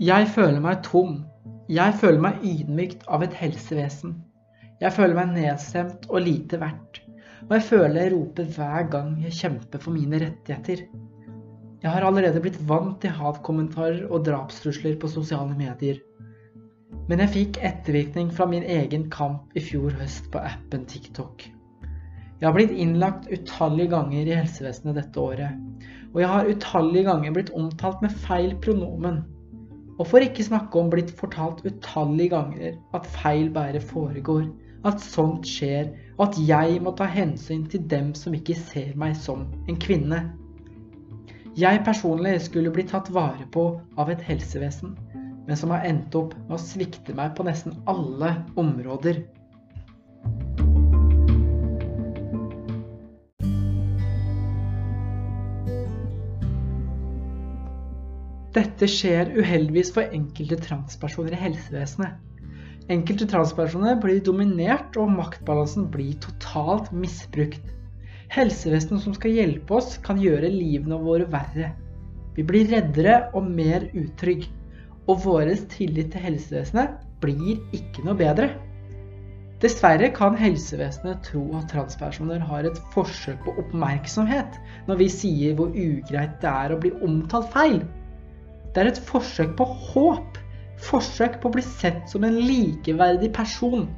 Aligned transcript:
Jeg 0.00 0.30
føler 0.32 0.62
meg 0.64 0.78
tom. 0.80 1.18
Jeg 1.68 1.92
føler 2.00 2.22
meg 2.24 2.38
ydmykt 2.40 3.02
av 3.12 3.20
et 3.20 3.34
helsevesen. 3.36 4.14
Jeg 4.80 4.94
føler 4.96 5.12
meg 5.18 5.34
nedstemt 5.34 6.06
og 6.08 6.22
lite 6.24 6.56
verdt. 6.62 7.02
Og 7.42 7.50
jeg 7.52 7.64
føler 7.66 7.98
jeg 7.98 8.12
roper 8.14 8.46
hver 8.54 8.86
gang 8.94 9.10
jeg 9.20 9.34
kjemper 9.36 9.82
for 9.82 9.92
mine 9.92 10.22
rettigheter. 10.22 10.86
Jeg 11.82 11.92
har 11.92 12.06
allerede 12.08 12.40
blitt 12.40 12.56
vant 12.70 12.94
til 13.02 13.12
hatkommentarer 13.12 14.06
og 14.08 14.24
drapstrusler 14.24 14.94
på 15.02 15.10
sosiale 15.12 15.52
medier. 15.58 16.00
Men 17.10 17.20
jeg 17.20 17.32
fikk 17.34 17.58
ettervirkning 17.68 18.30
fra 18.32 18.46
min 18.48 18.64
egen 18.64 19.04
kamp 19.12 19.52
i 19.52 19.60
fjor 19.66 19.92
høst 20.00 20.30
på 20.32 20.40
appen 20.40 20.86
TikTok. 20.88 21.44
Jeg 22.40 22.46
har 22.46 22.56
blitt 22.56 22.72
innlagt 22.72 23.28
utallige 23.28 23.92
ganger 23.92 24.24
i 24.24 24.40
helsevesenet 24.40 24.96
dette 24.96 25.20
året, 25.20 25.60
og 26.14 26.22
jeg 26.24 26.32
har 26.32 26.48
utallige 26.48 27.04
ganger 27.10 27.36
blitt 27.36 27.52
omtalt 27.52 28.00
med 28.00 28.16
feil 28.24 28.56
pronomen. 28.64 29.20
Og 30.00 30.06
for 30.08 30.24
ikke 30.24 30.46
snakke 30.46 30.80
om 30.80 30.88
blitt 30.92 31.10
fortalt 31.12 31.60
utallige 31.68 32.32
ganger 32.32 32.78
at 32.96 33.08
feil 33.20 33.50
bare 33.52 33.82
foregår, 33.84 34.46
at 34.88 35.02
sånt 35.04 35.44
skjer, 35.44 35.90
og 36.16 36.30
at 36.30 36.38
jeg 36.48 36.78
må 36.80 36.94
ta 36.96 37.04
hensyn 37.04 37.66
til 37.68 37.84
dem 37.90 38.14
som 38.16 38.32
ikke 38.36 38.56
ser 38.56 38.94
meg 38.96 39.12
som 39.20 39.44
en 39.68 39.76
kvinne. 39.80 40.22
Jeg 41.60 41.82
personlig 41.84 42.38
skulle 42.46 42.72
bli 42.72 42.86
tatt 42.88 43.10
vare 43.12 43.44
på 43.52 43.66
av 44.00 44.08
et 44.08 44.24
helsevesen, 44.24 44.96
men 45.44 45.58
som 45.58 45.74
har 45.74 45.84
endt 45.84 46.16
opp 46.16 46.32
med 46.46 46.56
å 46.56 46.62
svikte 46.62 47.12
meg 47.18 47.34
på 47.36 47.44
nesten 47.44 47.76
alle 47.90 48.32
områder. 48.60 49.20
Dette 58.50 58.86
skjer 58.90 59.28
uheldigvis 59.36 59.92
for 59.94 60.10
enkelte 60.16 60.56
transpersoner 60.64 61.36
i 61.36 61.42
helsevesenet. 61.44 62.16
Enkelte 62.90 63.28
transpersoner 63.30 64.00
blir 64.02 64.18
dominert, 64.26 64.96
og 64.98 65.12
maktbalansen 65.14 65.84
blir 65.92 66.16
totalt 66.24 66.88
misbrukt. 66.90 67.62
Helsevesenet 68.34 69.04
som 69.04 69.14
skal 69.14 69.36
hjelpe 69.36 69.76
oss, 69.78 69.92
kan 70.02 70.18
gjøre 70.18 70.50
livene 70.50 70.98
våre 70.98 71.28
verre. 71.30 71.70
Vi 72.34 72.42
blir 72.46 72.66
reddere 72.72 73.20
og 73.38 73.46
mer 73.46 73.86
utrygge. 73.94 74.50
Og 75.06 75.22
vår 75.22 75.52
tillit 75.70 76.10
til 76.12 76.22
helsevesenet 76.22 76.98
blir 77.22 77.62
ikke 77.74 78.02
noe 78.06 78.18
bedre. 78.18 78.50
Dessverre 79.62 80.10
kan 80.16 80.34
helsevesenet 80.40 81.22
tro 81.26 81.44
at 81.58 81.70
transpersoner 81.70 82.42
har 82.50 82.66
et 82.66 82.82
forsøk 82.94 83.42
på 83.44 83.54
oppmerksomhet 83.60 84.58
når 84.88 85.02
vi 85.02 85.08
sier 85.12 85.56
hvor 85.58 85.70
ugreit 85.70 86.38
det 86.42 86.50
er 86.50 86.74
å 86.74 86.78
bli 86.80 86.94
omtalt 87.04 87.50
feil. 87.54 87.82
Det 88.70 88.82
er 88.82 88.88
et 88.92 88.98
forsøk 89.02 89.56
på 89.58 89.64
håp. 89.66 90.36
Forsøk 90.86 91.40
på 91.42 91.50
å 91.50 91.54
bli 91.56 91.62
sett 91.66 92.04
som 92.10 92.22
en 92.24 92.36
likeverdig 92.38 93.32
person. 93.34 93.88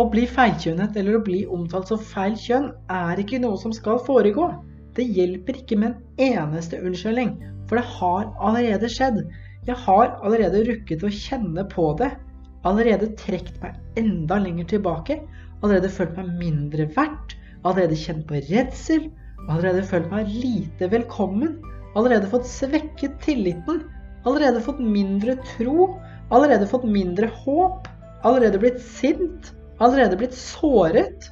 Å 0.00 0.06
bli 0.10 0.24
feilkjønnet 0.26 0.96
eller 0.98 1.18
å 1.18 1.22
bli 1.22 1.44
omtalt 1.46 1.92
som 1.92 2.00
feil 2.10 2.34
kjønn 2.40 2.70
er 2.90 3.20
ikke 3.22 3.38
noe 3.42 3.60
som 3.60 3.72
skal 3.76 4.00
foregå. 4.06 4.48
Det 4.96 5.06
hjelper 5.06 5.60
ikke 5.60 5.78
med 5.78 5.92
en 5.92 6.32
eneste 6.34 6.80
unnskyldning, 6.82 7.36
for 7.68 7.78
det 7.78 7.86
har 8.00 8.26
allerede 8.42 8.90
skjedd. 8.90 9.20
Jeg 9.68 9.78
har 9.86 10.16
allerede 10.24 10.64
rukket 10.66 11.04
å 11.06 11.12
kjenne 11.14 11.62
på 11.70 11.92
det. 12.00 12.10
Allerede 12.66 13.12
trukket 13.16 13.60
meg 13.62 14.00
enda 14.00 14.40
lenger 14.42 14.66
tilbake 14.74 15.20
allerede 15.60 15.90
følt 15.92 16.16
meg 16.16 16.30
mindre 16.40 16.86
verdt, 16.96 17.36
allerede 17.64 17.98
kjent 17.98 18.26
på 18.28 18.40
redsel, 18.48 19.08
allerede 19.48 19.84
følt 19.86 20.10
meg 20.12 20.28
lite 20.32 20.88
velkommen, 20.92 21.58
allerede 21.98 22.30
fått 22.30 22.48
svekket 22.48 23.18
tilliten, 23.24 23.82
allerede 24.28 24.62
fått 24.64 24.80
mindre 24.80 25.36
tro, 25.56 25.90
allerede 26.32 26.68
fått 26.70 26.86
mindre 26.88 27.30
håp, 27.42 27.88
allerede 28.24 28.60
blitt 28.62 28.80
sint, 28.84 29.52
allerede 29.80 30.18
blitt 30.20 30.36
såret. 30.36 31.30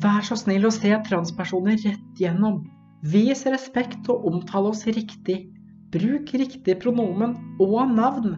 Vær 0.00 0.24
så 0.24 0.36
snill 0.40 0.64
å 0.64 0.72
se 0.72 0.94
transpersoner 1.04 1.76
rett 1.84 2.20
gjennom. 2.22 2.62
Vis 3.00 3.46
respekt 3.48 4.08
og 4.12 4.26
omtale 4.28 4.74
oss 4.74 4.84
riktig. 4.84 5.46
Bruk 5.90 6.34
riktig 6.36 6.76
pronomen 6.82 7.32
og 7.62 7.94
navn. 7.94 8.34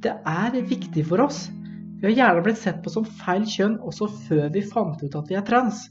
Det 0.00 0.14
er 0.26 0.56
viktig 0.70 1.04
for 1.10 1.26
oss. 1.26 1.48
Vi 2.00 2.06
har 2.06 2.14
gjerne 2.16 2.44
blitt 2.46 2.60
sett 2.60 2.78
på 2.84 2.92
som 2.94 3.04
feil 3.20 3.44
kjønn 3.44 3.76
også 3.84 4.08
før 4.28 4.48
vi 4.54 4.62
fant 4.64 5.02
ut 5.02 5.16
at 5.18 5.28
vi 5.28 5.36
er 5.36 5.44
trans. 5.46 5.88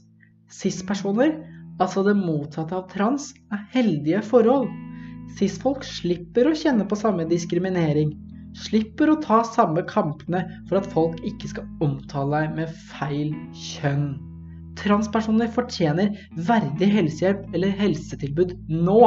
Cis-personer, 0.50 1.36
altså 1.78 2.02
det 2.06 2.16
motsatte 2.18 2.74
av 2.74 2.88
trans, 2.90 3.30
er 3.52 3.66
heldige 3.74 4.22
forhold. 4.26 4.66
Cis-folk 5.38 5.84
slipper 5.86 6.48
å 6.48 6.56
kjenne 6.56 6.88
på 6.88 6.98
samme 6.98 7.28
diskriminering. 7.28 8.16
Slipper 8.56 9.12
å 9.12 9.20
ta 9.22 9.42
samme 9.46 9.84
kampene 9.86 10.42
for 10.70 10.80
at 10.80 10.88
folk 10.90 11.20
ikke 11.28 11.52
skal 11.52 11.68
omtale 11.84 12.40
deg 12.40 12.56
med 12.62 12.74
feil 12.88 13.36
kjønn. 13.52 14.16
Transpersoner 14.78 15.50
fortjener 15.54 16.14
verdig 16.48 16.90
helsehjelp 16.94 17.54
eller 17.54 17.74
helsetilbud 17.80 18.54
nå. 18.70 19.02